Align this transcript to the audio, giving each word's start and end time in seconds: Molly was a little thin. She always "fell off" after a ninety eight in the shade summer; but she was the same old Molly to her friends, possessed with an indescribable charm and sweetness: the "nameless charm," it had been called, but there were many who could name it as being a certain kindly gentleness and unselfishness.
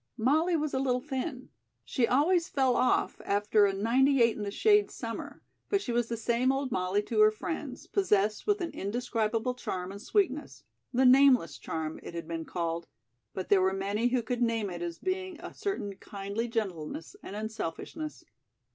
Molly 0.17 0.55
was 0.55 0.73
a 0.73 0.79
little 0.79 0.99
thin. 0.99 1.49
She 1.85 2.07
always 2.07 2.49
"fell 2.49 2.75
off" 2.75 3.21
after 3.23 3.67
a 3.67 3.73
ninety 3.73 4.19
eight 4.19 4.35
in 4.35 4.41
the 4.41 4.49
shade 4.49 4.89
summer; 4.89 5.43
but 5.69 5.79
she 5.79 5.91
was 5.91 6.07
the 6.09 6.17
same 6.17 6.51
old 6.51 6.71
Molly 6.71 7.03
to 7.03 7.19
her 7.19 7.29
friends, 7.29 7.85
possessed 7.85 8.47
with 8.47 8.61
an 8.61 8.71
indescribable 8.71 9.53
charm 9.53 9.91
and 9.91 10.01
sweetness: 10.01 10.63
the 10.91 11.05
"nameless 11.05 11.59
charm," 11.59 11.99
it 12.01 12.15
had 12.15 12.27
been 12.27 12.45
called, 12.45 12.87
but 13.35 13.49
there 13.49 13.61
were 13.61 13.73
many 13.73 14.07
who 14.07 14.23
could 14.23 14.41
name 14.41 14.71
it 14.71 14.81
as 14.81 14.97
being 14.97 15.39
a 15.39 15.53
certain 15.53 15.93
kindly 15.97 16.47
gentleness 16.47 17.15
and 17.21 17.35
unselfishness. 17.35 18.23